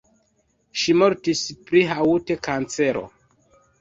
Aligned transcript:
Ŝi 0.83 0.95
mortis 1.01 1.43
pri 1.67 1.83
haŭt-kancero. 1.91 3.05